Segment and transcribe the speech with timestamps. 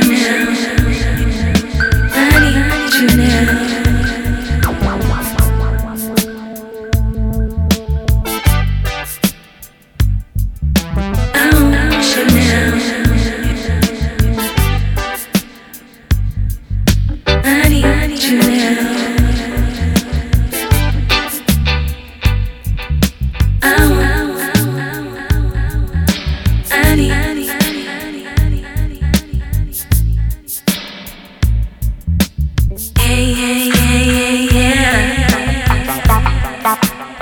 [0.00, 0.73] to you.